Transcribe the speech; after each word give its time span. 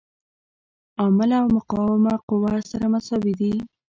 عامله 1.01 1.37
او 1.43 1.47
مقاومه 1.57 2.13
قوه 2.27 2.53
سره 2.69 2.85
مساوي 2.93 3.33
دي. 3.39 3.53